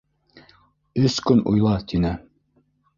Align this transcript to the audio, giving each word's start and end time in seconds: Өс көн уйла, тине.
Өс 1.03 1.19
көн 1.29 1.45
уйла, 1.55 1.77
тине. 1.95 2.19